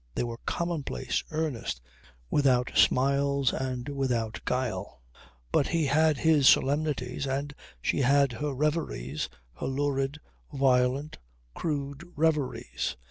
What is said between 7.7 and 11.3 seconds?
she had her reveries, her lurid, violent,